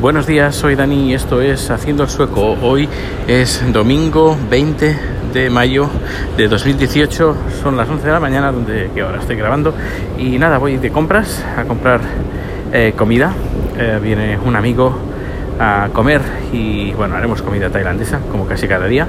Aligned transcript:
Buenos 0.00 0.28
días, 0.28 0.54
soy 0.54 0.76
Dani 0.76 1.10
y 1.10 1.14
esto 1.14 1.42
es 1.42 1.72
Haciendo 1.72 2.04
el 2.04 2.08
Sueco. 2.08 2.56
Hoy 2.62 2.88
es 3.26 3.60
domingo 3.72 4.36
20 4.48 4.96
de 5.34 5.50
mayo 5.50 5.90
de 6.36 6.46
2018, 6.46 7.36
son 7.60 7.76
las 7.76 7.88
11 7.88 8.06
de 8.06 8.12
la 8.12 8.20
mañana 8.20 8.52
donde 8.52 8.92
que 8.94 9.00
ahora 9.00 9.18
estoy 9.18 9.34
grabando 9.34 9.74
y 10.16 10.38
nada, 10.38 10.58
voy 10.58 10.76
de 10.76 10.92
compras 10.92 11.44
a 11.56 11.64
comprar 11.64 12.00
eh, 12.72 12.92
comida. 12.96 13.32
Eh, 13.76 13.98
viene 14.00 14.38
un 14.38 14.54
amigo 14.54 14.96
a 15.58 15.88
comer 15.92 16.20
y 16.52 16.92
bueno, 16.92 17.16
haremos 17.16 17.42
comida 17.42 17.68
tailandesa 17.68 18.20
como 18.30 18.46
casi 18.46 18.68
cada 18.68 18.86
día. 18.86 19.08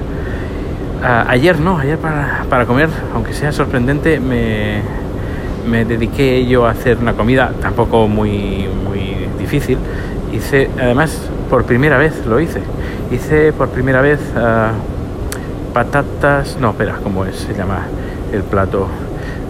Ah, 1.04 1.24
ayer 1.28 1.60
no, 1.60 1.78
ayer 1.78 1.98
para, 1.98 2.46
para 2.50 2.66
comer, 2.66 2.88
aunque 3.14 3.32
sea 3.32 3.52
sorprendente, 3.52 4.18
me, 4.18 4.82
me 5.70 5.84
dediqué 5.84 6.44
yo 6.46 6.66
a 6.66 6.70
hacer 6.70 6.98
una 6.98 7.14
comida 7.14 7.52
tampoco 7.60 8.08
muy, 8.08 8.68
muy 8.84 9.16
difícil 9.38 9.78
hice, 10.32 10.70
además 10.78 11.16
por 11.48 11.64
primera 11.64 11.98
vez 11.98 12.24
lo 12.26 12.40
hice, 12.40 12.60
hice 13.10 13.52
por 13.52 13.68
primera 13.68 14.00
vez 14.00 14.20
uh, 14.34 15.72
patatas, 15.72 16.56
no, 16.60 16.70
espera, 16.70 16.96
¿cómo 17.02 17.24
es? 17.24 17.36
Se 17.36 17.54
llama 17.54 17.82
el 18.32 18.42
plato. 18.42 18.88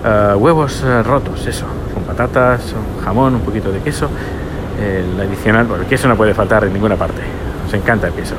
Uh, 0.03 0.37
huevos 0.37 0.83
uh, 0.83 1.03
rotos, 1.03 1.47
eso, 1.47 1.67
con 1.93 2.05
patatas, 2.05 2.75
jamón, 3.05 3.35
un 3.35 3.41
poquito 3.43 3.71
de 3.71 3.81
queso. 3.81 4.09
El 4.81 5.21
adicional, 5.21 5.67
bueno, 5.67 5.83
el 5.83 5.89
queso 5.89 6.09
no 6.09 6.17
puede 6.17 6.33
faltar 6.33 6.65
en 6.65 6.73
ninguna 6.73 6.97
parte, 6.97 7.21
nos 7.65 7.75
encanta 7.75 8.07
el 8.07 8.15
queso. 8.15 8.35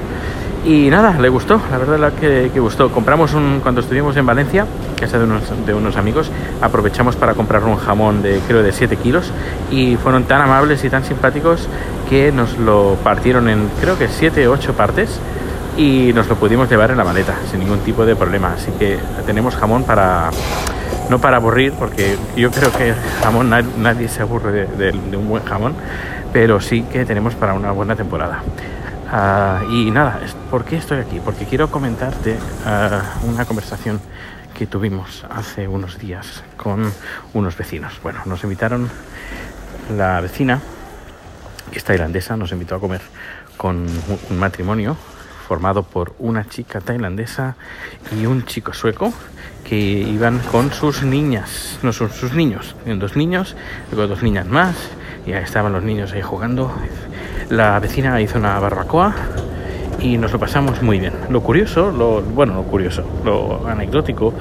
Y 0.63 0.89
nada, 0.91 1.20
le 1.20 1.29
gustó, 1.29 1.59
la 1.71 1.77
verdad 1.79 2.13
que, 2.13 2.51
que 2.53 2.59
gustó. 2.59 2.91
Compramos 2.91 3.33
un, 3.33 3.61
cuando 3.61 3.81
estuvimos 3.81 4.15
en 4.15 4.25
Valencia, 4.27 4.67
casa 4.99 5.17
de 5.17 5.73
unos, 5.73 5.97
amigos, 5.97 6.31
aprovechamos 6.61 7.15
para 7.15 7.34
comprar 7.34 7.63
un 7.63 7.77
jamón 7.77 8.21
de 8.21 8.39
creo 8.47 8.61
de 8.61 8.71
7 8.71 8.95
kilos 8.97 9.31
y 9.71 9.95
fueron 9.95 10.25
tan 10.25 10.39
amables 10.41 10.84
y 10.84 10.89
tan 10.89 11.03
simpáticos 11.03 11.67
que 12.07 12.31
nos 12.31 12.57
lo 12.59 12.95
partieron 13.03 13.49
en 13.49 13.70
creo 13.81 13.97
que 13.97 14.07
7 14.07 14.47
o 14.47 14.51
8 14.51 14.73
partes 14.73 15.20
y 15.77 16.11
nos 16.13 16.27
lo 16.27 16.35
pudimos 16.35 16.70
llevar 16.70 16.91
en 16.91 16.98
la 16.98 17.04
maleta 17.04 17.34
sin 17.49 17.62
ningún 17.62 17.79
tipo 17.79 18.05
de 18.05 18.15
problema. 18.15 18.54
Así 18.54 18.71
que 18.77 18.99
tenemos 19.26 19.55
jamón 19.55 19.84
para, 19.84 20.29
no 21.09 21.20
para 21.20 21.37
aburrir, 21.37 21.73
porque 21.73 22.17
yo 22.35 22.51
creo 22.51 22.71
que 22.71 22.93
jamón 23.23 23.49
nadie, 23.49 24.07
se 24.07 24.21
aburre 24.21 24.67
de, 24.67 25.17
un 25.17 25.27
buen 25.27 25.43
jamón, 25.43 25.73
pero 26.32 26.62
sí 26.62 26.84
que 26.84 27.04
tenemos 27.05 27.34
para 27.34 27.55
una 27.55 27.71
buena 27.71 27.95
temporada. 27.95 28.43
Uh, 29.12 29.70
y 29.70 29.91
nada, 29.91 30.21
¿por 30.49 30.63
qué 30.63 30.77
estoy 30.77 30.99
aquí? 30.99 31.20
Porque 31.20 31.45
quiero 31.45 31.70
comentarte 31.70 32.37
uh, 32.65 33.27
una 33.27 33.43
conversación 33.43 33.99
que 34.57 34.67
tuvimos 34.67 35.26
hace 35.29 35.67
unos 35.67 35.99
días 35.99 36.43
con 36.55 36.90
unos 37.34 37.57
vecinos. 37.57 37.99
Bueno, 38.01 38.21
nos 38.26 38.41
invitaron 38.43 38.89
la 39.98 40.21
vecina, 40.21 40.62
que 41.71 41.79
es 41.79 41.84
tailandesa, 41.84 42.37
nos 42.37 42.54
invitó 42.54 42.76
a 42.76 42.79
comer 42.79 43.01
con 43.57 43.85
un 44.29 44.39
matrimonio 44.39 44.95
formado 45.45 45.84
por 45.84 46.15
una 46.20 46.48
chica 46.48 46.79
tailandesa 46.79 47.57
y 48.17 48.26
un 48.26 48.45
chico 48.45 48.71
sueco 48.71 49.13
que 49.65 49.77
iban 49.77 50.39
con 50.39 50.71
sus 50.71 51.04
niñas, 51.04 51.79
no 51.84 51.91
son 51.91 52.12
sus 52.12 52.32
niños, 52.32 52.77
dos 52.85 53.17
niños, 53.17 53.57
luego 53.91 54.07
dos 54.07 54.23
niñas 54.23 54.48
más, 54.48 54.76
y 55.26 55.34
estaban 55.34 55.73
los 55.73 55.84
niños 55.84 56.13
ahí 56.13 56.21
jugando 56.21 56.73
la 57.52 57.77
vecina 57.80 58.20
hizo 58.21 58.40
una 58.40 58.57
barbacoa 58.60 59.13
y 59.99 60.18
nos 60.18 60.32
lo 60.32 60.40
pasamos 60.40 60.82
muy 60.82 60.99
bien. 60.99 61.13
Lo 61.30 61.41
curioso, 61.41 61.91
lo, 61.91 62.21
bueno, 62.21 62.55
lo 62.55 62.63
curioso, 62.63 63.04
lo 63.26 63.68
anecdótico 63.68 64.34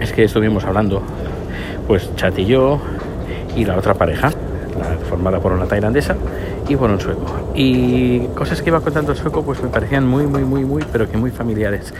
es 0.00 0.12
que 0.12 0.24
estuvimos 0.24 0.64
hablando, 0.64 1.02
pues 1.86 2.14
Chat 2.16 2.38
y 2.38 2.46
yo 2.46 2.80
y 3.54 3.64
la 3.66 3.76
otra 3.76 3.94
pareja, 3.94 4.30
la, 4.78 4.96
formada 5.08 5.40
por 5.40 5.52
una 5.52 5.66
tailandesa 5.66 6.16
y 6.68 6.74
por 6.74 6.90
un 6.90 7.00
sueco. 7.00 7.52
Y 7.54 8.20
cosas 8.28 8.62
que 8.62 8.70
iba 8.70 8.80
contando 8.80 9.12
el 9.12 9.18
sueco 9.18 9.44
pues 9.44 9.62
me 9.62 9.68
parecían 9.68 10.06
muy, 10.06 10.26
muy, 10.26 10.44
muy, 10.44 10.64
muy, 10.64 10.84
pero 10.90 11.08
que 11.08 11.18
muy 11.18 11.30
familiares. 11.30 11.92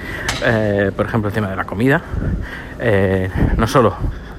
Eh, 0.45 0.91
por 0.97 1.07
ejemplo, 1.07 1.29
el 1.29 1.35
tema 1.35 1.49
de 1.49 1.57
la 1.57 1.65
comida. 1.65 2.01
Eh, 2.81 3.29
no 3.57 3.67
solo 3.67 3.95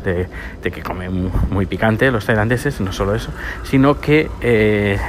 de, 0.08 0.72
que 0.72 0.82
comen 0.82 1.32
muy 1.50 1.66
picante 1.66 2.12
los 2.12 2.26
tailandeses, 2.26 2.80
no 2.82 2.92
solo 2.92 3.16
eso, 3.16 3.32
sino 3.64 4.00
que 4.00 4.30
eh, 4.42 5.00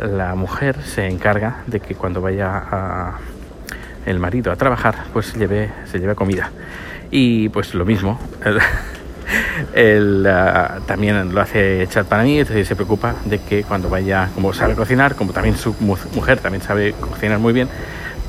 la, 0.00 0.34
mujer 0.34 0.82
se 0.82 1.06
encarga 1.06 1.62
de 1.66 1.80
que 1.80 1.94
cuando 1.94 2.20
vaya 2.20 3.12
el 4.06 4.18
marido 4.18 4.52
a 4.52 4.56
trabajar, 4.56 4.94
pues 5.12 5.34
lleve, 5.34 5.70
se 5.84 5.98
lleve 5.98 6.14
comida. 6.14 6.50
Y 7.10 7.48
pues 7.48 7.74
lo 7.74 7.84
mismo. 7.84 8.18
Él 9.74 10.26
uh, 10.26 10.80
también 10.86 11.32
lo 11.34 11.40
hace 11.40 11.82
echar 11.82 12.04
para 12.04 12.22
mí, 12.22 12.38
entonces 12.38 12.66
se 12.66 12.74
preocupa 12.74 13.14
de 13.24 13.38
que 13.38 13.62
cuando 13.62 13.88
vaya, 13.88 14.28
como 14.34 14.52
sabe 14.52 14.74
cocinar, 14.74 15.14
como 15.14 15.32
también 15.32 15.56
su 15.56 15.74
mujer 15.80 16.38
también 16.40 16.62
sabe 16.62 16.92
cocinar 16.94 17.38
muy 17.38 17.52
bien, 17.52 17.68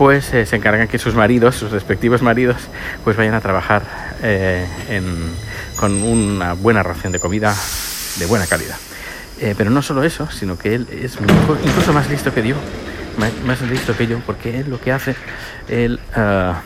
pues 0.01 0.33
eh, 0.33 0.47
se 0.47 0.55
encargan 0.55 0.87
que 0.87 0.97
sus 0.97 1.13
maridos, 1.13 1.53
sus 1.53 1.69
respectivos 1.69 2.23
maridos, 2.23 2.57
pues 3.03 3.15
vayan 3.15 3.35
a 3.35 3.39
trabajar 3.39 3.83
eh, 4.23 4.65
con 5.75 6.01
una 6.01 6.53
buena 6.53 6.81
ración 6.81 7.13
de 7.13 7.19
comida 7.19 7.53
de 8.17 8.25
buena 8.25 8.47
calidad. 8.47 8.77
Eh, 9.39 9.53
pero 9.55 9.69
no 9.69 9.83
solo 9.83 10.03
eso, 10.03 10.27
sino 10.31 10.57
que 10.57 10.73
él 10.73 10.87
es 10.89 11.19
incluso 11.63 11.93
más 11.93 12.09
listo 12.09 12.33
que 12.33 12.47
yo, 12.47 12.55
más, 13.45 13.61
listo 13.61 13.95
que 13.95 14.07
yo, 14.07 14.17
porque 14.25 14.61
él 14.61 14.71
lo 14.71 14.81
que 14.81 14.91
hace, 14.91 15.15
él, 15.67 15.99
ah, 16.15 16.61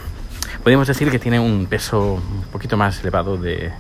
podemos 0.64 0.88
decir 0.88 1.12
que 1.12 1.20
tiene 1.20 1.38
un 1.38 1.66
peso 1.66 2.14
un 2.14 2.44
poquito 2.54 2.78
más 2.78 3.02
elevado 3.02 3.36
de, 3.36 3.74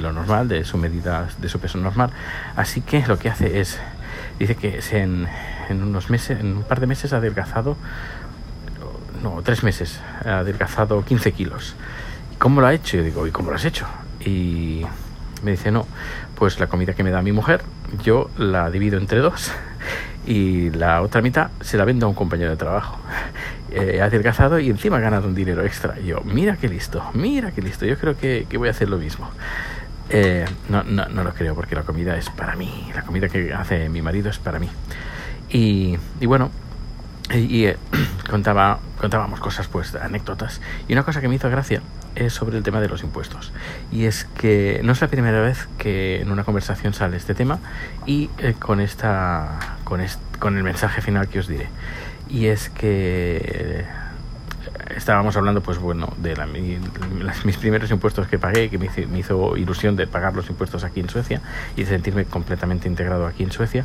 lo 0.00 0.12
normal, 0.12 0.48
de 0.48 0.64
su 0.64 0.76
medida, 0.76 1.28
de 1.38 1.48
su 1.48 1.60
peso 1.60 1.78
normal, 1.78 2.10
así 2.56 2.80
que 2.80 3.06
lo 3.06 3.16
que 3.16 3.28
hace 3.28 3.60
es, 3.60 3.78
dice 4.40 4.56
que 4.56 4.80
en, 4.90 5.28
en 5.68 5.84
unos 5.84 6.10
meses, 6.10 6.40
en 6.40 6.56
un 6.56 6.62
par 6.64 6.80
de 6.80 6.88
meses 6.88 7.12
ha 7.12 7.18
adelgazado 7.18 7.76
tres 9.44 9.62
meses, 9.62 10.00
ha 10.24 10.38
adelgazado 10.38 11.04
15 11.04 11.32
kilos. 11.32 11.74
¿Cómo 12.38 12.60
lo 12.60 12.66
ha 12.66 12.74
hecho? 12.74 12.98
Yo 12.98 13.02
digo, 13.02 13.26
¿y 13.26 13.30
cómo 13.30 13.50
lo 13.50 13.56
has 13.56 13.64
hecho? 13.64 13.86
Y 14.20 14.82
me 15.42 15.52
dice, 15.52 15.70
no, 15.70 15.86
pues 16.34 16.58
la 16.60 16.66
comida 16.66 16.92
que 16.94 17.02
me 17.02 17.10
da 17.10 17.22
mi 17.22 17.32
mujer, 17.32 17.62
yo 18.02 18.30
la 18.36 18.70
divido 18.70 18.98
entre 18.98 19.20
dos 19.20 19.52
y 20.26 20.70
la 20.70 21.02
otra 21.02 21.22
mitad 21.22 21.50
se 21.60 21.78
la 21.78 21.84
vendo 21.84 22.06
a 22.06 22.08
un 22.08 22.14
compañero 22.14 22.50
de 22.50 22.56
trabajo. 22.56 22.98
Eh, 23.68 24.00
adelgazado 24.00 24.58
y 24.58 24.70
encima 24.70 24.96
ha 24.96 25.00
ganado 25.00 25.28
un 25.28 25.34
dinero 25.34 25.62
extra. 25.62 25.98
Y 26.00 26.06
yo, 26.06 26.22
mira 26.24 26.56
qué 26.56 26.66
listo, 26.66 27.02
mira 27.12 27.50
qué 27.50 27.60
listo, 27.60 27.84
yo 27.84 27.98
creo 27.98 28.16
que, 28.16 28.46
voy 28.56 28.68
a 28.68 28.70
hacer 28.70 28.88
lo 28.88 28.96
mismo. 28.96 29.28
Eh, 30.08 30.46
no, 30.70 30.82
no, 30.84 31.06
no, 31.06 31.24
lo 31.24 31.34
creo 31.34 31.54
porque 31.54 31.74
la 31.74 31.82
comida 31.82 32.16
es 32.16 32.30
para 32.30 32.56
mí, 32.56 32.90
la 32.94 33.02
comida 33.02 33.28
que 33.28 33.52
hace 33.52 33.90
mi 33.90 34.00
marido 34.00 34.30
es 34.30 34.38
para 34.38 34.58
mí. 34.60 34.70
Y, 35.50 35.98
y 36.20 36.26
bueno, 36.26 36.50
y, 37.34 37.66
eh, 37.66 37.76
contaba, 38.30 38.78
contábamos 38.98 39.40
cosas, 39.40 39.68
pues, 39.68 39.94
anécdotas. 39.94 40.60
Y 40.88 40.92
una 40.92 41.02
cosa 41.02 41.20
que 41.20 41.28
me 41.28 41.34
hizo 41.34 41.50
gracia 41.50 41.82
es 42.14 42.32
sobre 42.32 42.56
el 42.56 42.62
tema 42.62 42.80
de 42.80 42.88
los 42.88 43.02
impuestos. 43.02 43.52
Y 43.90 44.04
es 44.04 44.24
que 44.24 44.80
no 44.84 44.92
es 44.92 45.00
la 45.00 45.08
primera 45.08 45.40
vez 45.40 45.68
que 45.78 46.20
en 46.20 46.30
una 46.30 46.44
conversación 46.44 46.94
sale 46.94 47.16
este 47.16 47.34
tema 47.34 47.58
y 48.06 48.30
eh, 48.38 48.54
con, 48.58 48.80
esta, 48.80 49.58
con, 49.84 50.00
con 50.38 50.56
el 50.56 50.62
mensaje 50.62 51.00
final 51.00 51.28
que 51.28 51.40
os 51.40 51.48
diré. 51.48 51.68
Y 52.28 52.46
es 52.46 52.70
que 52.70 53.40
eh, 53.42 53.84
estábamos 54.96 55.36
hablando, 55.36 55.60
pues 55.60 55.78
bueno, 55.78 56.12
de 56.18 56.36
la, 56.36 56.46
mis 56.46 57.56
primeros 57.58 57.90
impuestos 57.90 58.26
que 58.28 58.38
pagué, 58.38 58.70
que 58.70 58.78
me 58.78 58.86
hizo, 58.86 59.08
me 59.08 59.18
hizo 59.18 59.56
ilusión 59.56 59.96
de 59.96 60.06
pagar 60.06 60.34
los 60.34 60.48
impuestos 60.48 60.84
aquí 60.84 61.00
en 61.00 61.08
Suecia 61.08 61.40
y 61.76 61.82
de 61.84 61.90
sentirme 61.90 62.24
completamente 62.24 62.88
integrado 62.88 63.26
aquí 63.26 63.42
en 63.42 63.52
Suecia. 63.52 63.84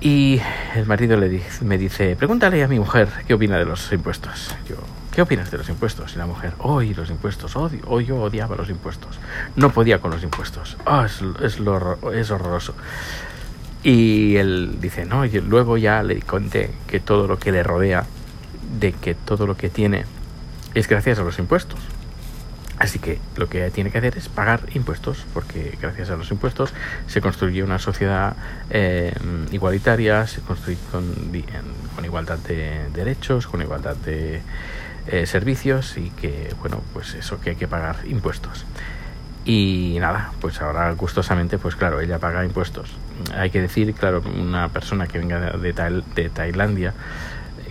Y 0.00 0.40
el 0.74 0.86
marido 0.86 1.16
le 1.16 1.28
dice, 1.28 1.64
me 1.64 1.78
dice, 1.78 2.16
pregúntale 2.16 2.62
a 2.62 2.68
mi 2.68 2.78
mujer 2.78 3.08
qué 3.26 3.34
opina 3.34 3.56
de 3.56 3.64
los 3.64 3.90
impuestos. 3.92 4.54
Yo, 4.68 4.76
¿qué 5.12 5.22
opinas 5.22 5.50
de 5.50 5.58
los 5.58 5.68
impuestos? 5.68 6.14
Y 6.14 6.18
la 6.18 6.26
mujer, 6.26 6.52
hoy 6.58 6.92
los 6.92 7.08
impuestos, 7.08 7.56
odio, 7.56 7.80
hoy 7.86 8.04
yo 8.04 8.16
odiaba 8.16 8.56
los 8.56 8.68
impuestos. 8.68 9.18
No 9.56 9.70
podía 9.70 9.98
con 9.98 10.10
los 10.10 10.22
impuestos. 10.22 10.76
Oh, 10.84 11.02
es, 11.02 11.22
es, 11.42 11.58
lo, 11.58 12.12
es 12.12 12.30
horroroso. 12.30 12.74
Y 13.82 14.36
él 14.36 14.78
dice, 14.80 15.06
no, 15.06 15.24
y 15.24 15.30
luego 15.40 15.78
ya 15.78 16.02
le 16.02 16.20
conté 16.20 16.72
que 16.86 17.00
todo 17.00 17.26
lo 17.26 17.38
que 17.38 17.52
le 17.52 17.62
rodea, 17.62 18.04
de 18.78 18.92
que 18.92 19.14
todo 19.14 19.46
lo 19.46 19.56
que 19.56 19.70
tiene 19.70 20.04
es 20.74 20.88
gracias 20.88 21.18
a 21.18 21.22
los 21.22 21.38
impuestos. 21.38 21.80
Así 22.78 22.98
que 22.98 23.18
lo 23.36 23.48
que 23.48 23.70
tiene 23.70 23.90
que 23.90 23.98
hacer 23.98 24.18
es 24.18 24.28
pagar 24.28 24.60
impuestos, 24.74 25.24
porque 25.32 25.76
gracias 25.80 26.10
a 26.10 26.16
los 26.16 26.30
impuestos 26.30 26.74
se 27.06 27.22
construye 27.22 27.62
una 27.62 27.78
sociedad 27.78 28.36
eh, 28.68 29.14
igualitaria, 29.50 30.26
se 30.26 30.42
construye 30.42 30.78
con, 30.92 31.04
igualdad 32.04 32.38
de 32.38 32.90
derechos, 32.92 33.46
con 33.46 33.62
igualdad 33.62 33.96
de 33.96 34.42
eh, 35.06 35.26
servicios 35.26 35.96
y 35.96 36.10
que, 36.10 36.54
bueno, 36.60 36.82
pues 36.92 37.14
eso 37.14 37.40
que 37.40 37.50
hay 37.50 37.56
que 37.56 37.66
pagar 37.66 37.96
impuestos. 38.06 38.66
Y 39.46 39.96
nada, 40.00 40.32
pues 40.40 40.60
ahora 40.60 40.90
gustosamente, 40.92 41.56
pues 41.56 41.76
claro, 41.76 42.00
ella 42.00 42.18
paga 42.18 42.44
impuestos. 42.44 42.90
Hay 43.34 43.48
que 43.50 43.62
decir, 43.62 43.94
claro, 43.94 44.20
una 44.20 44.68
persona 44.68 45.06
que 45.06 45.18
venga 45.18 45.38
de, 45.56 46.02
de 46.14 46.28
Tailandia, 46.28 46.92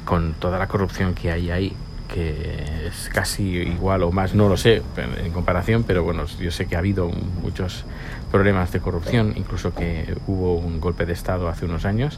con 0.06 0.34
toda 0.34 0.58
la 0.58 0.68
corrupción 0.68 1.14
que 1.14 1.32
hay 1.32 1.52
ahí, 1.52 1.76
que 2.16 2.88
es 2.88 3.10
casi 3.10 3.44
igual 3.44 4.04
o 4.04 4.12
más, 4.12 4.34
no 4.34 4.48
lo 4.48 4.56
sé 4.56 4.82
en 4.96 5.32
comparación, 5.34 5.84
pero 5.84 6.02
bueno, 6.02 6.24
yo 6.40 6.50
sé 6.50 6.66
que 6.66 6.78
ha 6.78 6.80
habido 6.80 7.10
muchos 7.44 7.84
problemas 8.32 8.72
de 8.72 8.80
corrupción, 8.80 9.34
incluso 9.36 9.74
que 9.74 10.16
hubo 10.26 10.56
un 10.56 10.80
golpe 10.80 11.06
de 11.06 11.12
Estado 11.12 11.50
hace 11.50 11.66
unos 11.66 11.84
años. 11.84 12.18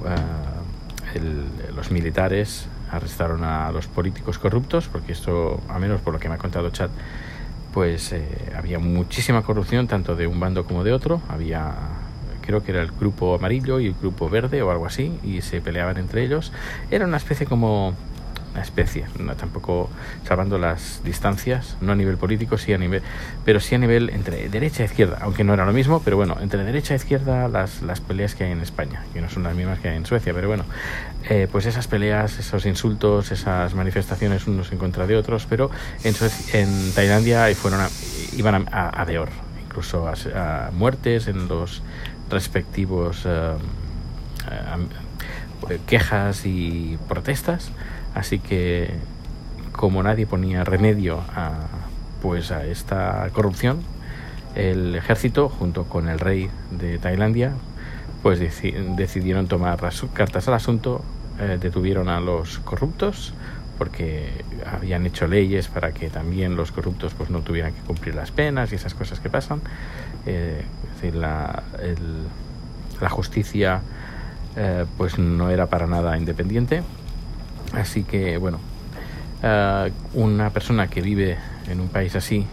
Uh, 0.00 1.74
los 1.76 1.90
militares 1.90 2.66
arrestaron 2.90 3.44
a 3.44 3.70
los 3.70 3.86
políticos 3.86 4.38
corruptos, 4.38 4.88
porque 4.88 5.12
esto, 5.12 5.60
a 5.68 5.78
menos 5.78 6.00
por 6.00 6.14
lo 6.14 6.18
que 6.18 6.30
me 6.30 6.36
ha 6.36 6.38
contado 6.38 6.70
Chad, 6.70 6.88
pues 7.74 8.12
eh, 8.12 8.24
había 8.56 8.78
muchísima 8.78 9.42
corrupción, 9.42 9.88
tanto 9.88 10.16
de 10.16 10.26
un 10.26 10.40
bando 10.40 10.64
como 10.64 10.84
de 10.84 10.94
otro. 10.94 11.20
Había, 11.28 11.74
creo 12.40 12.62
que 12.64 12.70
era 12.72 12.80
el 12.80 12.92
grupo 12.92 13.34
amarillo 13.34 13.78
y 13.78 13.88
el 13.88 13.94
grupo 13.94 14.30
verde 14.30 14.62
o 14.62 14.70
algo 14.70 14.86
así, 14.86 15.18
y 15.22 15.42
se 15.42 15.60
peleaban 15.60 15.98
entre 15.98 16.24
ellos. 16.24 16.50
Era 16.90 17.04
una 17.04 17.18
especie 17.18 17.46
como 17.46 17.94
especie, 18.60 19.06
no, 19.18 19.34
tampoco 19.34 19.88
salvando 20.26 20.58
las 20.58 21.02
distancias, 21.04 21.76
no 21.80 21.92
a 21.92 21.94
nivel 21.94 22.16
político, 22.16 22.58
sí 22.58 22.72
a 22.72 22.78
nivel, 22.78 23.02
pero 23.44 23.60
sí 23.60 23.74
a 23.74 23.78
nivel 23.78 24.10
entre 24.10 24.48
derecha 24.48 24.82
e 24.82 24.86
izquierda, 24.86 25.18
aunque 25.22 25.44
no 25.44 25.54
era 25.54 25.64
lo 25.64 25.72
mismo, 25.72 26.02
pero 26.04 26.16
bueno, 26.16 26.36
entre 26.40 26.64
derecha 26.64 26.94
e 26.94 26.96
izquierda 26.96 27.48
las, 27.48 27.82
las 27.82 28.00
peleas 28.00 28.34
que 28.34 28.44
hay 28.44 28.52
en 28.52 28.60
España, 28.60 29.04
que 29.12 29.20
no 29.20 29.30
son 29.30 29.44
las 29.44 29.54
mismas 29.54 29.78
que 29.78 29.88
hay 29.88 29.96
en 29.96 30.06
Suecia, 30.06 30.34
pero 30.34 30.48
bueno, 30.48 30.64
eh, 31.28 31.48
pues 31.50 31.66
esas 31.66 31.86
peleas, 31.86 32.38
esos 32.38 32.66
insultos, 32.66 33.32
esas 33.32 33.74
manifestaciones 33.74 34.46
unos 34.46 34.72
en 34.72 34.78
contra 34.78 35.06
de 35.06 35.16
otros, 35.16 35.46
pero 35.48 35.70
en, 36.04 36.14
en 36.52 36.92
Tailandia 36.92 37.52
fueron 37.54 37.80
iban 38.36 38.66
a, 38.70 38.88
a, 38.88 39.04
peor, 39.06 39.28
incluso 39.64 40.08
a, 40.08 40.70
muertes 40.72 41.28
en 41.28 41.48
los 41.48 41.82
respectivos 42.30 43.24
eh, 43.26 43.54
quejas 45.86 46.46
y 46.46 46.98
protestas 47.08 47.72
Así 48.14 48.38
que 48.38 48.90
como 49.72 50.02
nadie 50.02 50.26
ponía 50.26 50.64
remedio 50.64 51.20
a, 51.34 51.52
pues 52.20 52.50
a 52.50 52.66
esta 52.66 53.28
corrupción, 53.32 53.80
el 54.54 54.94
ejército, 54.94 55.48
junto 55.48 55.84
con 55.84 56.08
el 56.08 56.18
rey 56.18 56.50
de 56.70 56.98
Tailandia, 56.98 57.52
pues 58.22 58.38
decidieron 58.38 59.48
tomar 59.48 59.80
cartas 60.12 60.46
al 60.46 60.54
asunto, 60.54 61.02
eh, 61.40 61.58
detuvieron 61.60 62.08
a 62.08 62.20
los 62.20 62.58
corruptos, 62.58 63.32
porque 63.78 64.44
habían 64.70 65.06
hecho 65.06 65.26
leyes 65.26 65.68
para 65.68 65.92
que 65.92 66.10
también 66.10 66.54
los 66.54 66.70
corruptos 66.70 67.14
pues 67.14 67.30
no 67.30 67.40
tuvieran 67.40 67.72
que 67.72 67.80
cumplir 67.80 68.14
las 68.14 68.30
penas 68.30 68.70
y 68.72 68.74
esas 68.74 68.94
cosas 68.94 69.18
que 69.20 69.30
pasan. 69.30 69.60
Eh, 70.26 70.62
la 73.00 73.08
justicia 73.08 73.80
eh, 74.56 74.84
pues 74.96 75.18
no 75.18 75.50
era 75.50 75.66
para 75.66 75.86
nada 75.86 76.16
independiente 76.16 76.82
Así 77.72 78.04
que, 78.04 78.36
bueno, 78.36 78.60
uh, 79.42 79.90
una 80.20 80.50
persona 80.50 80.88
que 80.88 81.00
vive 81.00 81.38
en 81.68 81.80
un 81.80 81.88
país 81.88 82.14
así, 82.16 82.46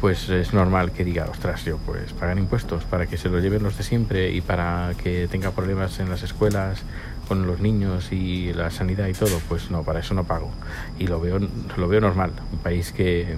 pues 0.00 0.28
es 0.28 0.52
normal 0.52 0.92
que 0.92 1.04
diga, 1.04 1.26
ostras, 1.30 1.64
yo 1.64 1.78
pues 1.78 2.12
pagar 2.12 2.36
impuestos 2.36 2.84
para 2.84 3.06
que 3.06 3.16
se 3.16 3.28
lo 3.28 3.38
lleven 3.38 3.62
los 3.62 3.78
de 3.78 3.84
siempre 3.84 4.30
y 4.30 4.40
para 4.40 4.92
que 5.02 5.26
tenga 5.28 5.52
problemas 5.52 5.98
en 6.00 6.10
las 6.10 6.22
escuelas 6.22 6.82
con 7.28 7.46
los 7.46 7.60
niños 7.60 8.12
y 8.12 8.52
la 8.52 8.70
sanidad 8.70 9.06
y 9.06 9.14
todo, 9.14 9.40
pues 9.48 9.70
no, 9.70 9.84
para 9.84 10.00
eso 10.00 10.12
no 10.14 10.24
pago. 10.24 10.50
Y 10.98 11.06
lo 11.06 11.20
veo, 11.20 11.38
lo 11.76 11.88
veo 11.88 12.00
normal. 12.00 12.32
Un 12.52 12.58
país 12.58 12.92
que, 12.92 13.36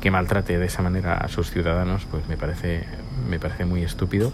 que 0.00 0.10
maltrate 0.10 0.58
de 0.58 0.66
esa 0.66 0.82
manera 0.82 1.16
a 1.16 1.28
sus 1.28 1.50
ciudadanos, 1.50 2.06
pues 2.10 2.28
me 2.28 2.36
parece, 2.36 2.84
me 3.28 3.38
parece 3.38 3.64
muy 3.64 3.82
estúpido 3.82 4.32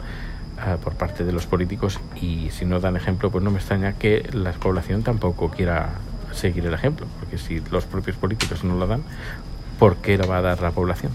uh, 0.67 0.79
por 0.79 0.95
parte 0.95 1.25
de 1.25 1.33
los 1.33 1.47
políticos 1.47 2.01
y 2.21 2.51
si 2.51 2.65
no 2.65 2.81
dan 2.81 2.97
ejemplo, 2.97 3.31
pues 3.31 3.43
no 3.45 3.51
me 3.51 3.59
extraña 3.59 3.95
que 3.95 4.29
la 4.33 4.53
población 4.53 5.03
tampoco 5.03 5.51
quiera 5.51 5.91
seguir 6.33 6.67
el 6.67 6.75
ejemplo, 6.75 7.07
porque 7.19 7.39
si 7.39 7.61
los 7.71 7.85
propios 7.85 8.17
políticos 8.17 8.65
no 8.65 8.77
lo 8.77 8.87
dan, 8.87 9.03
¿por 9.79 9.97
qué 9.97 10.17
lo 10.17 10.29
va 10.29 10.39
a 10.39 10.43
dar 10.43 10.61
la 10.61 10.71
población? 10.71 11.13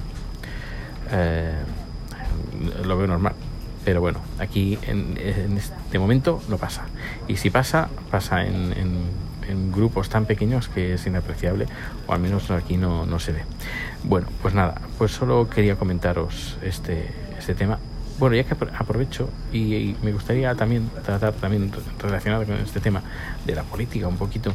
Eh, 1.12 1.54
lo 2.84 2.98
veo 2.98 3.08
normal. 3.08 3.34
Pero 3.84 4.02
bueno, 4.02 4.20
aquí 4.40 4.80
en, 4.88 5.16
en, 5.18 5.58
este 5.58 6.00
momento 6.00 6.42
no 6.50 6.58
pasa. 6.58 6.86
Y 7.28 7.38
si 7.38 7.52
pasa, 7.52 7.88
pasa 8.10 8.44
en, 8.44 8.74
en, 8.74 9.10
en, 9.48 9.72
grupos 9.72 10.10
tan 10.10 10.26
pequeños 10.26 10.70
que 10.70 10.96
es 10.96 11.06
inapreciable, 11.06 11.68
o 12.08 12.14
al 12.14 12.20
menos 12.20 12.50
aquí 12.50 12.78
no, 12.78 13.06
no 13.06 13.20
se 13.20 13.34
ve. 13.34 13.44
Bueno, 14.04 14.28
pues 14.42 14.56
nada, 14.56 14.82
pues 14.98 15.12
solo 15.12 15.48
quería 15.52 15.76
comentaros 15.76 16.58
este, 16.64 17.12
este 17.38 17.54
tema 17.54 17.78
bueno, 18.20 18.36
ya 18.36 18.44
que 18.44 18.56
aprovecho 18.78 19.30
y, 19.52 19.96
me 20.02 20.12
gustaría 20.12 20.56
también 20.56 20.90
tratar 21.04 21.34
también 21.34 21.72
relacionado 22.00 22.46
con 22.46 22.56
este 22.56 22.80
tema 22.80 23.02
de 23.46 23.56
la 23.56 23.64
política 23.64 24.08
un 24.08 24.18
poquito. 24.18 24.54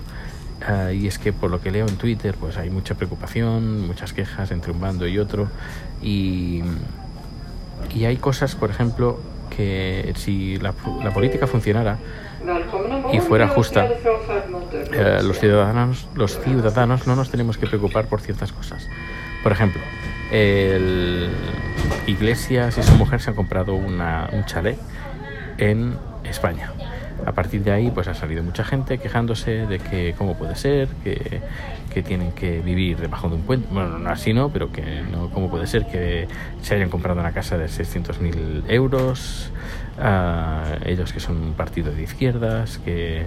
Uh, 0.68 0.92
y 0.92 1.06
es 1.06 1.18
que 1.18 1.32
por 1.32 1.50
lo 1.50 1.60
que 1.60 1.70
leo 1.70 1.86
en 1.86 1.96
Twitter, 1.96 2.34
pues 2.38 2.58
hay 2.58 2.68
mucha 2.68 2.94
preocupación, 2.94 3.86
muchas 3.86 4.12
quejas 4.12 4.50
entre 4.50 4.72
un 4.72 4.80
bando 4.80 5.06
y 5.06 5.18
otro. 5.18 5.48
Y, 6.02 6.62
y 7.94 8.04
hay 8.04 8.18
cosas, 8.18 8.54
por 8.54 8.70
ejemplo, 8.70 9.20
que 9.50 10.12
si 10.16 10.58
la, 10.58 10.74
la 11.02 11.12
política 11.12 11.46
funcionara 11.46 11.98
y 13.12 13.20
fuera 13.20 13.48
justa, 13.48 13.88
uh, 13.88 15.22
los 15.24 15.38
ciudadanos, 15.38 16.08
los 16.14 16.38
ciudadanos 16.40 17.06
no 17.06 17.16
nos 17.16 17.30
tenemos 17.30 17.56
que 17.58 17.66
preocupar 17.66 18.06
por 18.06 18.20
ciertas 18.20 18.52
cosas. 18.52 18.86
Por 19.42 19.52
ejemplo, 19.52 19.80
el 20.30 21.30
Iglesias 22.06 22.78
y 22.78 22.82
su 22.82 22.94
mujer 22.96 23.20
se 23.20 23.30
han 23.30 23.36
comprado 23.36 23.74
una, 23.74 24.28
un 24.32 24.44
chalet 24.44 24.78
en 25.58 25.96
España. 26.24 26.72
A 27.26 27.32
partir 27.32 27.62
de 27.62 27.70
ahí, 27.70 27.90
pues 27.90 28.08
ha 28.08 28.14
salido 28.14 28.42
mucha 28.42 28.64
gente 28.64 28.98
quejándose 28.98 29.66
de 29.66 29.78
que 29.78 30.14
cómo 30.16 30.36
puede 30.36 30.56
ser, 30.56 30.88
que, 31.04 31.42
tienen 32.02 32.32
que 32.32 32.60
vivir 32.60 32.98
debajo 32.98 33.28
de 33.28 33.34
un 33.34 33.42
puente. 33.42 33.68
Bueno, 33.70 33.98
no 33.98 34.10
así 34.10 34.32
no, 34.32 34.48
pero 34.48 34.72
que 34.72 35.02
no, 35.02 35.28
cómo 35.30 35.50
puede 35.50 35.66
ser 35.66 35.86
que 35.86 36.28
se 36.62 36.74
hayan 36.74 36.88
comprado 36.88 37.20
una 37.20 37.32
casa 37.32 37.58
de 37.58 37.66
600.000 37.66 38.64
euros, 38.68 39.50
uh, 39.98 40.88
ellos 40.88 41.12
que 41.12 41.20
son 41.20 41.36
un 41.36 41.52
partido 41.52 41.92
de 41.92 42.02
izquierdas, 42.02 42.78
que 42.78 43.24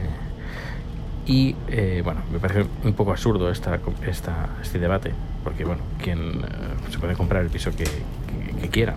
y 1.25 1.56
eh, 1.70 2.02
bueno, 2.04 2.22
me 2.31 2.40
parece 2.40 2.66
un 2.84 2.94
poco 2.94 3.12
absurdo 3.12 3.50
esta, 3.50 3.80
esta, 4.06 4.50
este 4.62 4.80
debate, 4.80 5.12
porque 5.44 5.64
bueno, 5.64 5.81
quien 6.02 6.20
eh, 6.20 6.92
se 6.92 7.00
puede 7.00 7.16
comprar 7.16 7.44
el 7.44 7.50
piso 7.50 7.72
que, 7.75 7.86
quiera. 8.72 8.96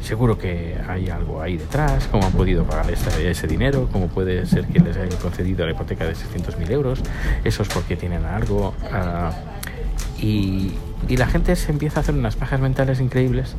Seguro 0.00 0.38
que 0.38 0.78
hay 0.88 1.10
algo 1.10 1.42
ahí 1.42 1.56
detrás, 1.56 2.06
cómo 2.10 2.24
han 2.26 2.32
podido 2.32 2.64
pagar 2.64 2.86
ese, 2.90 3.46
dinero, 3.48 3.88
cómo 3.92 4.06
puede 4.06 4.46
ser 4.46 4.66
que 4.66 4.78
les 4.78 4.96
hayan 4.96 5.18
concedido 5.18 5.66
la 5.66 5.72
hipoteca 5.72 6.04
de 6.06 6.12
600.000 6.12 6.70
euros, 6.70 7.02
eso 7.44 7.62
es 7.64 7.68
porque 7.68 7.96
tienen 7.96 8.24
algo. 8.24 8.72
Uh, 8.84 10.22
y, 10.22 10.72
y 11.08 11.16
la 11.16 11.26
gente 11.26 11.56
se 11.56 11.72
empieza 11.72 12.00
a 12.00 12.02
hacer 12.02 12.14
unas 12.14 12.36
pajas 12.36 12.60
mentales 12.60 13.00
increíbles 13.00 13.56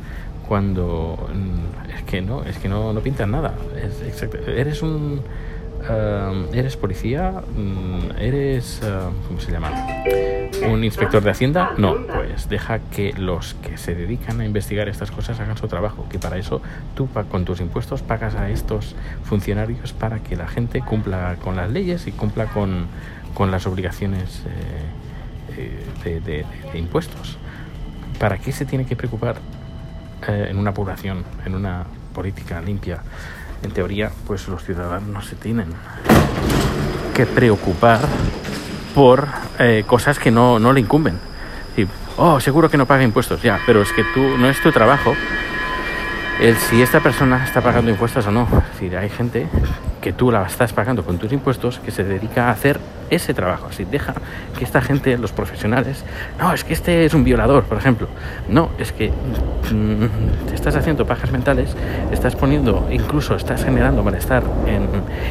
cuando 0.48 1.28
mm, 1.32 1.90
es 1.96 2.02
que 2.04 2.22
no, 2.22 2.44
es 2.44 2.58
que 2.58 2.68
no, 2.68 2.92
no 2.92 3.00
pintan 3.00 3.30
nada. 3.30 3.54
Eres 4.46 4.82
un 4.82 5.22
Uh, 5.88 6.54
¿Eres 6.54 6.76
policía? 6.76 7.42
Mm, 7.56 8.12
¿Eres, 8.16 8.80
uh, 8.84 9.10
cómo 9.26 9.40
se 9.40 9.50
llama? 9.50 9.70
¿Un 10.70 10.84
inspector 10.84 11.22
de 11.22 11.30
Hacienda? 11.30 11.72
No, 11.76 12.06
pues 12.06 12.48
deja 12.48 12.78
que 12.78 13.12
los 13.14 13.54
que 13.54 13.76
se 13.76 13.94
dedican 13.94 14.40
a 14.40 14.44
investigar 14.44 14.88
estas 14.88 15.10
cosas 15.10 15.40
hagan 15.40 15.56
su 15.56 15.66
trabajo, 15.66 16.06
que 16.08 16.20
para 16.20 16.36
eso 16.36 16.62
tú 16.94 17.08
con 17.30 17.44
tus 17.44 17.60
impuestos 17.60 18.02
pagas 18.02 18.36
a 18.36 18.48
estos 18.50 18.94
funcionarios 19.24 19.92
para 19.92 20.20
que 20.20 20.36
la 20.36 20.46
gente 20.46 20.82
cumpla 20.82 21.36
con 21.42 21.56
las 21.56 21.70
leyes 21.70 22.06
y 22.06 22.12
cumpla 22.12 22.46
con, 22.46 22.86
con 23.34 23.50
las 23.50 23.66
obligaciones 23.66 24.44
eh, 25.56 25.84
de, 26.04 26.20
de, 26.20 26.46
de, 26.72 26.78
impuestos. 26.78 27.38
¿Para 28.20 28.38
qué 28.38 28.52
se 28.52 28.64
tiene 28.64 28.86
que 28.86 28.94
preocupar 28.94 29.36
eh, 30.28 30.46
en 30.48 30.58
una 30.58 30.72
población, 30.72 31.24
en 31.44 31.56
una 31.56 31.84
política 32.14 32.60
limpia? 32.60 33.02
En 33.62 33.70
teoría, 33.70 34.10
pues 34.26 34.48
los 34.48 34.64
ciudadanos 34.64 35.08
no 35.08 35.22
se 35.22 35.36
tienen 35.36 35.66
que 37.14 37.26
preocupar 37.26 38.00
por 38.94 39.28
eh, 39.58 39.84
cosas 39.86 40.18
que 40.18 40.30
no, 40.30 40.58
no 40.58 40.72
le 40.72 40.80
incumben. 40.80 41.18
Y, 41.76 41.86
oh, 42.16 42.40
seguro 42.40 42.70
que 42.70 42.76
no 42.76 42.86
paga 42.86 43.02
impuestos, 43.02 43.42
ya, 43.42 43.60
pero 43.66 43.82
es 43.82 43.92
que 43.92 44.04
tú 44.14 44.36
no 44.38 44.48
es 44.48 44.60
tu 44.60 44.72
trabajo 44.72 45.14
el 46.40 46.56
si 46.56 46.82
esta 46.82 47.00
persona 47.00 47.44
está 47.44 47.60
pagando 47.60 47.90
impuestos 47.90 48.26
o 48.26 48.30
no. 48.30 48.42
Es 48.42 48.72
decir, 48.72 48.96
hay 48.96 49.08
gente 49.08 49.46
que 50.00 50.12
tú 50.12 50.32
la 50.32 50.42
estás 50.42 50.72
pagando 50.72 51.04
con 51.04 51.18
tus 51.18 51.32
impuestos 51.32 51.78
que 51.78 51.90
se 51.90 52.02
dedica 52.02 52.48
a 52.48 52.50
hacer 52.50 52.80
ese 53.10 53.34
trabajo. 53.34 53.68
Así 53.70 53.84
deja 53.84 54.14
que 54.58 54.64
esta 54.64 54.80
gente, 54.80 55.16
los 55.16 55.32
profesionales, 55.32 56.04
no, 56.38 56.52
es 56.52 56.64
que 56.64 56.72
este 56.72 57.04
es 57.04 57.14
un 57.14 57.22
violador, 57.22 57.64
por 57.64 57.78
ejemplo. 57.78 58.08
No, 58.48 58.70
es 58.78 58.90
que 58.92 59.10
mmm, 59.10 60.48
te 60.48 60.54
estás 60.54 60.74
haciendo 60.74 61.06
pajas 61.06 61.30
mentales, 61.30 61.76
estás 62.10 62.34
poniendo, 62.34 62.88
incluso 62.90 63.36
estás 63.36 63.64
generando 63.64 64.02
malestar 64.02 64.42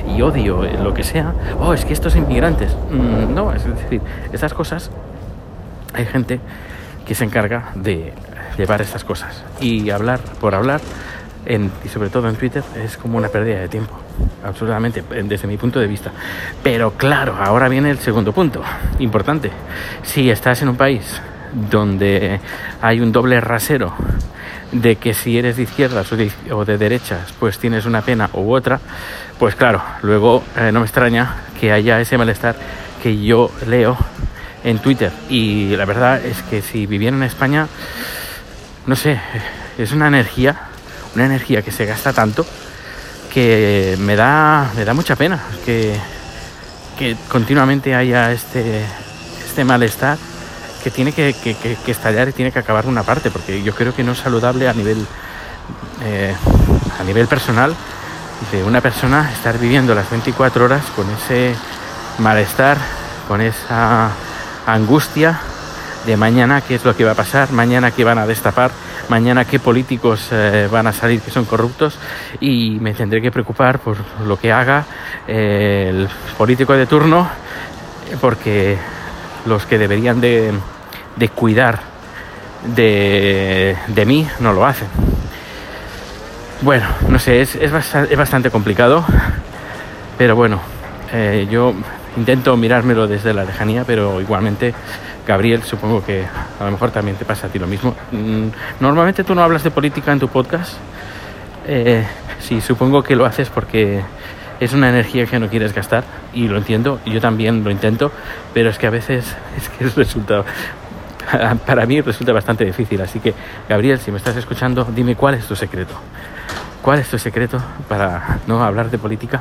y 0.08 0.22
odio 0.22 0.64
en 0.64 0.84
lo 0.84 0.94
que 0.94 1.04
sea. 1.04 1.34
Oh, 1.60 1.74
es 1.74 1.84
que 1.84 1.94
estos 1.94 2.16
inmigrantes. 2.16 2.76
Mmm, 2.90 3.34
no, 3.34 3.54
es 3.54 3.66
decir, 3.66 4.02
estas 4.32 4.54
cosas, 4.54 4.92
hay 5.94 6.06
gente 6.06 6.40
que 7.06 7.16
se 7.16 7.26
encarga 7.26 7.72
de 7.76 8.14
llevar 8.62 8.82
estas 8.82 9.04
cosas 9.04 9.44
y 9.60 9.90
hablar 9.90 10.20
por 10.40 10.56
hablar 10.56 10.82
y 11.84 11.90
sobre 11.90 12.10
todo 12.10 12.30
en 12.30 12.36
Twitter 12.36 12.64
es 12.84 12.98
como 12.98 13.18
una 13.18 13.28
pérdida 13.28 13.60
de 13.60 13.68
tiempo, 13.68 14.00
absolutamente, 14.44 15.04
desde 15.24 15.48
mi 15.48 15.58
punto 15.58 15.80
de 15.80 15.88
vista. 15.88 16.12
Pero 16.64 16.92
claro, 16.92 17.36
ahora 17.40 17.68
viene 17.68 17.90
el 17.90 18.00
segundo 18.00 18.32
punto, 18.32 18.62
importante. 19.00 19.52
Si 20.04 20.30
estás 20.30 20.62
en 20.62 20.70
un 20.70 20.76
país 20.76 21.20
donde 21.70 22.40
hay 22.82 23.02
un 23.02 23.12
doble 23.12 23.42
rasero 23.42 23.94
de 24.72 24.96
que 24.96 25.14
si 25.14 25.38
eres 25.38 25.58
de 25.58 25.64
izquierdas 25.64 26.12
o 26.12 26.66
de, 26.66 26.78
derechas, 26.78 27.34
pues 27.40 27.58
tienes 27.58 27.86
una 27.86 28.02
pena 28.02 28.30
u 28.34 28.54
otra, 28.54 28.80
pues 29.40 29.56
claro, 29.56 29.82
luego 30.04 30.44
eh, 30.56 30.72
no 30.72 30.80
me 30.80 30.86
extraña 30.86 31.38
que 31.60 31.72
haya 31.72 32.00
ese 32.00 32.18
malestar 32.18 32.56
que 33.02 33.22
yo 33.22 33.52
leo 33.68 33.98
en 34.64 34.78
Twitter. 34.80 35.12
Y 35.28 35.76
la 35.76 35.86
verdad 35.86 36.24
es 36.24 36.42
que 36.44 36.62
si 36.62 36.86
viviera 36.86 37.18
en 37.18 37.24
España, 37.24 37.68
no 38.86 38.96
sé, 38.96 39.20
es 39.78 39.92
una 39.92 40.08
energía, 40.08 40.60
una 41.16 41.26
energía 41.26 41.62
que 41.62 41.72
se 41.72 41.86
gasta 41.86 42.14
tanto 42.14 42.46
que 43.34 43.96
me 44.00 44.16
da, 44.16 44.72
me 44.76 44.84
da 44.84 44.94
mucha 44.94 45.16
pena 45.16 45.42
que, 45.66 45.96
que 46.98 47.16
continuamente 47.30 47.96
haya 47.96 48.32
este, 48.32 48.84
este 49.46 49.64
malestar 49.64 50.18
que 50.84 50.92
tiene 50.92 51.14
que, 51.14 51.36
estallar 51.88 52.30
y 52.30 52.34
tiene 52.34 52.52
que 52.52 52.60
acabar 52.60 52.88
una 52.88 53.04
parte, 53.04 53.30
porque 53.30 53.62
yo 53.64 53.74
creo 53.74 53.96
que 53.96 54.04
no 54.04 54.14
es 54.14 54.18
saludable 54.18 54.68
a 54.68 54.74
nivel, 54.74 55.06
eh, 56.04 56.36
a 57.00 57.04
nivel 57.04 57.28
personal 57.28 57.76
de 58.52 58.64
una 58.64 58.82
persona 58.82 59.32
estar 59.32 59.60
viviendo 59.60 59.94
las 59.94 60.10
24 60.10 60.66
horas 60.66 60.84
con 60.96 61.08
ese 61.12 61.56
malestar, 62.18 62.78
con 63.28 63.42
esa 63.42 64.10
angustia 64.66 65.40
de 66.06 66.18
mañana 66.18 66.62
qué 66.62 66.76
es 66.76 66.86
lo 66.86 66.96
que 66.96 67.04
va 67.04 67.12
a 67.12 67.16
pasar, 67.16 67.52
mañana 67.52 67.92
qué 67.92 68.04
van 68.04 68.18
a 68.18 68.26
destapar, 68.26 68.72
mañana 69.10 69.46
qué 69.46 69.60
políticos 69.60 70.30
eh, 70.32 70.68
van 70.72 70.88
a 70.88 70.94
salir 70.94 71.22
que 71.22 71.32
son 71.32 71.46
corruptos 71.46 71.98
y 72.40 72.78
me 72.82 72.94
tendré 72.94 73.22
que 73.22 73.32
preocupar 73.32 73.80
por 73.80 73.98
lo 74.26 74.38
que 74.38 74.52
haga 74.52 74.86
eh, 75.28 75.88
el 75.90 76.10
político 76.38 76.74
de 76.74 76.86
turno 76.86 77.30
porque 78.20 78.78
los 79.46 79.66
que 79.66 79.78
deberían 79.78 80.22
de, 80.22 80.52
cuidar 81.36 81.80
de, 82.76 83.76
mí 84.06 84.28
no 84.40 84.54
lo 84.54 84.66
hacen. 84.66 84.88
Bueno, 86.62 86.86
no 87.08 87.18
sé, 87.18 87.42
es, 87.42 87.56
es, 87.56 87.72
bastante, 87.72 88.52
complicado, 88.52 89.04
pero 90.18 90.36
bueno, 90.36 90.60
eh, 91.12 91.48
yo 91.50 91.74
intento 92.18 92.56
mirármelo 92.56 93.08
desde 93.08 93.34
la 93.34 93.46
lejanía, 93.46 93.84
pero 93.84 94.22
igualmente, 94.22 94.74
Gabriel, 95.26 95.64
supongo 95.64 96.04
que 96.04 96.26
a 96.60 96.66
lo 96.66 96.72
mejor 96.72 96.92
también 96.92 97.18
te 97.18 97.26
pasa 97.26 97.48
a 97.48 97.50
ti 97.50 97.60
lo 97.60 97.68
mismo. 97.68 97.96
Mm, 98.12 98.48
normalmente 98.80 99.24
tú 99.24 99.36
no 99.36 99.44
hablas 99.44 99.64
de 99.64 99.72
política 99.72 100.12
en 100.12 100.20
tu 100.20 100.28
podcast. 100.28 100.74
Eh, 101.68 102.06
sí, 102.40 102.60
supongo 102.62 103.04
que 103.04 103.16
lo 103.16 103.26
haces 103.26 103.50
porque 103.50 104.02
es 104.60 104.74
una 104.74 104.90
energía 104.90 105.26
que 105.26 105.40
no 105.40 105.50
quieres 105.50 105.74
gastar 105.74 106.04
y 106.34 106.48
lo 106.48 106.58
entiendo, 106.58 107.00
yo 107.06 107.20
también 107.20 107.64
lo 107.64 107.72
intento, 107.72 108.12
pero 108.54 108.70
es 108.70 108.78
que 108.78 108.88
a 108.88 108.92
veces 108.92 109.36
es 109.58 109.70
que 109.70 109.86
resulta, 109.90 110.44
para 111.66 111.86
mí 111.86 112.02
resulta 112.02 112.32
bastante 112.32 112.64
difícil. 112.64 113.02
Así 113.02 113.20
que, 113.20 113.34
Gabriel, 113.68 114.00
si 114.00 114.12
me 114.12 114.18
estás 114.18 114.36
escuchando, 114.36 114.86
dime 114.86 115.16
cuál 115.16 115.36
es 115.36 115.46
tu 115.46 115.56
secreto. 115.56 115.94
¿Cuál 116.82 117.00
es 117.00 117.10
tu 117.10 117.20
secreto 117.20 117.60
para 117.88 118.40
no 118.48 118.64
hablar 118.64 118.90
de 118.90 118.98
política? 118.98 119.40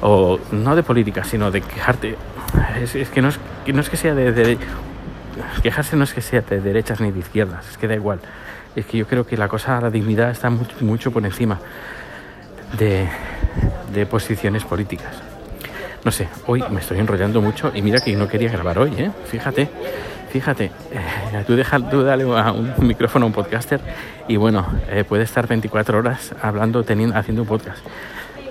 O 0.00 0.38
no 0.52 0.74
de 0.76 0.82
política, 0.82 1.24
sino 1.24 1.50
de 1.50 1.60
quejarte. 1.60 2.16
Es, 2.80 3.08
que, 3.08 3.22
no 3.22 3.28
es, 3.28 3.38
que 3.64 3.72
no 3.72 3.80
es 3.80 3.88
que 3.88 3.96
sea 3.96 4.14
de, 4.14 4.32
de, 4.32 4.58
Quejarse 5.62 5.96
no 5.96 6.04
es 6.04 6.14
que 6.14 6.22
sea 6.22 6.40
de 6.40 6.60
derechas 6.60 7.00
ni 7.00 7.10
de 7.10 7.18
izquierdas, 7.18 7.68
es 7.68 7.78
que 7.78 7.88
da 7.88 7.94
igual. 7.94 8.20
Es 8.74 8.86
que 8.86 8.98
yo 8.98 9.06
creo 9.06 9.26
que 9.26 9.36
la 9.36 9.48
cosa, 9.48 9.80
la 9.80 9.90
dignidad 9.90 10.30
está 10.30 10.50
mucho, 10.50 11.10
por 11.10 11.24
encima 11.24 11.58
de, 12.78 13.08
de 13.92 14.06
posiciones 14.06 14.64
políticas. 14.64 15.14
No 16.04 16.12
sé, 16.12 16.28
hoy 16.46 16.62
me 16.70 16.80
estoy 16.80 16.98
enrollando 16.98 17.40
mucho 17.40 17.72
y 17.74 17.82
mira 17.82 18.00
que 18.00 18.14
no 18.16 18.28
quería 18.28 18.50
grabar 18.50 18.78
hoy, 18.78 18.92
¿eh? 18.96 19.10
Fíjate, 19.26 19.68
fíjate, 20.30 20.66
eh, 20.92 21.44
tú, 21.46 21.56
deja, 21.56 21.78
tú 21.90 22.02
dale 22.02 22.24
a 22.24 22.52
un 22.52 22.86
micrófono 22.86 23.24
a 23.24 23.26
un 23.26 23.32
podcaster 23.32 23.80
y 24.28 24.36
bueno, 24.36 24.66
eh, 24.88 25.04
puede 25.04 25.24
estar 25.24 25.46
24 25.46 25.98
horas 25.98 26.32
hablando, 26.40 26.84
teniendo, 26.84 27.16
haciendo 27.16 27.42
un 27.42 27.48
podcast. 27.48 27.78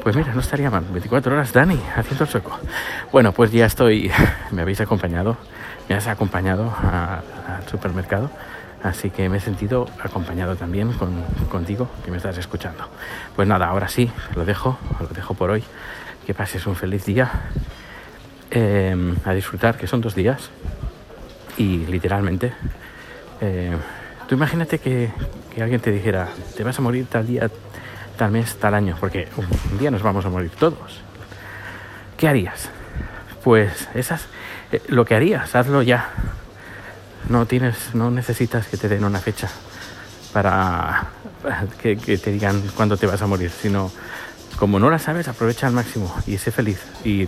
Pues 0.06 0.16
mira, 0.16 0.36
no 0.36 0.42
estaría 0.42 0.70
mal, 0.70 0.86
24 0.88 1.34
horas 1.34 1.52
Dani, 1.52 1.80
haciendo 1.96 2.26
el 2.26 2.30
sueco. 2.30 2.60
Bueno, 3.12 3.32
pues 3.32 3.52
ya 3.52 3.66
estoy, 3.66 4.12
me 4.52 4.62
habéis 4.62 4.80
acompañado, 4.80 5.36
me 5.90 5.96
has 5.96 6.06
acompañado 6.06 6.72
al 6.80 7.68
supermercado 7.68 8.30
Así 8.84 9.10
que 9.10 9.28
me 9.30 9.38
he 9.38 9.40
sentido 9.40 9.90
acompañado 10.00 10.56
también 10.56 10.94
contigo 11.50 11.90
que 12.04 12.12
me 12.12 12.18
estás 12.18 12.38
escuchando. 12.38 12.88
Pues 13.36 13.48
nada, 13.48 13.66
ahora 13.66 13.88
sí, 13.88 14.12
lo 14.36 14.46
dejo, 14.46 14.78
lo 15.00 15.08
dejo 15.08 15.34
por 15.34 15.50
hoy. 15.50 15.64
Que 16.28 16.36
pases 16.36 16.68
un 16.68 16.76
feliz 16.76 17.04
día. 17.06 17.32
Em, 18.52 19.16
a 19.26 19.34
disfrutar, 19.34 19.76
que 19.76 19.88
son 19.88 20.02
dos 20.02 20.14
días. 20.14 20.52
Y 21.58 21.88
literalmente, 21.88 22.54
eh, 23.42 23.76
tú 24.28 24.36
imagínate 24.36 24.78
que, 24.78 25.10
que, 25.52 25.64
alguien 25.64 25.82
te 25.82 25.92
dijera, 25.92 26.28
te 26.56 26.64
vas 26.64 26.78
a 26.78 26.84
morir 26.84 27.08
tal 27.08 27.26
día, 27.26 27.50
tal 28.16 28.32
mes, 28.32 28.56
tal 28.58 28.74
año, 28.74 28.98
porque 29.00 29.28
un 29.38 29.78
día 29.78 29.92
nos 29.92 30.02
vamos 30.02 30.26
a 30.26 30.30
morir 30.30 30.52
todos. 30.52 31.02
¿Qué 32.18 32.28
harías? 32.28 32.70
Pues 33.44 33.88
esas, 33.94 34.28
eh, 34.72 34.82
lo 34.88 35.06
que 35.06 35.16
harías, 35.16 35.56
hazlo 35.56 35.82
ya 35.82 36.10
no 37.30 37.46
tienes, 37.46 37.94
no 37.94 38.12
necesitas 38.12 38.68
que 38.68 38.78
te 38.78 38.88
den 38.88 39.04
una 39.04 39.20
fecha 39.20 39.50
para 40.34 41.08
que, 41.82 41.96
te 41.96 42.32
digan 42.32 42.62
cuándo 42.76 42.98
te 42.98 43.08
vas 43.08 43.22
a 43.22 43.28
morir, 43.28 43.52
sino 43.52 43.92
como 44.58 44.80
no 44.80 44.90
la 44.90 45.00
sabes, 45.00 45.28
aprovecha 45.28 45.68
al 45.68 45.74
máximo 45.74 46.14
y 46.28 46.38
sé 46.38 46.52
feliz 46.52 46.80
y, 47.04 47.28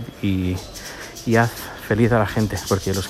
haz 1.37 1.51
feliz 1.87 2.11
a 2.11 2.19
la 2.19 2.25
gente, 2.25 2.57
porque 2.67 2.93
los, 2.93 3.09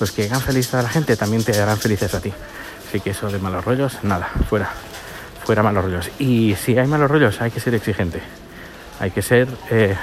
los 0.00 0.10
que 0.10 0.24
hagan 0.24 0.40
feliz 0.40 0.72
a 0.74 0.82
la 0.82 0.88
gente 0.88 1.16
también 1.16 1.44
te 1.44 1.58
harán 1.60 1.78
felices 1.78 2.14
a 2.14 2.20
ti. 2.20 2.32
Así 2.88 3.00
que 3.00 3.10
eso 3.10 3.30
de 3.30 3.38
malos 3.38 3.64
rollos, 3.64 4.02
nada, 4.02 4.28
fuera, 4.48 4.70
fuera 5.48 5.62
malos 5.62 5.82
rollos. 5.82 6.10
Y 6.18 6.54
si 6.56 6.76
hay 6.76 6.86
malos 6.86 7.10
rollos, 7.10 7.40
hay 7.40 7.50
que 7.50 7.58
ser 7.58 7.74
exigente. 7.74 8.20
Hay 9.00 9.10
que 9.10 9.22
ser... 9.22 9.48
Eh, 9.70 9.96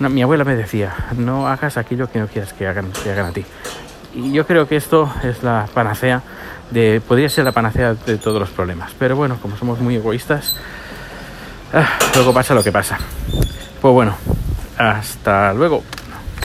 mi 0.00 0.22
abuela 0.22 0.42
me 0.42 0.56
decía, 0.56 0.92
no 1.16 1.46
hagas 1.46 1.76
aquello 1.76 2.10
que 2.10 2.18
no 2.18 2.26
quieras 2.26 2.52
que 2.52 2.66
hagan, 2.66 2.90
que 2.90 3.12
hagan 3.12 3.26
a 3.26 3.30
ti. 3.30 3.44
Y 4.12 4.32
yo 4.32 4.44
creo 4.44 4.66
que 4.66 4.74
esto 4.74 5.08
es 5.22 5.44
la 5.44 5.68
panacea 5.72 6.20
de, 6.72 7.00
podría 7.00 7.28
ser 7.28 7.44
la 7.44 7.52
panacea 7.52 7.94
de 7.94 8.18
todos 8.18 8.40
los 8.40 8.50
problemas. 8.50 8.90
Pero 8.98 9.14
bueno, 9.14 9.38
como 9.40 9.56
somos 9.56 9.78
muy 9.78 9.94
egoístas, 9.94 10.56
ah, 11.72 11.88
luego 12.16 12.34
pasa 12.34 12.52
lo 12.52 12.64
que 12.64 12.72
pasa. 12.72 12.98
Pues 13.80 13.94
bueno, 13.94 14.16
hasta 14.76 15.54
luego. 15.54 15.84